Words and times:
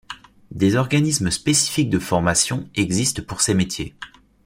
Des 0.49 0.77
organismes 0.77 1.29
spécifiques 1.29 1.91
de 1.91 1.99
formation 1.99 2.67
existent 2.73 3.21
pour 3.21 3.39
ces 3.41 3.53
métiers. 3.53 3.93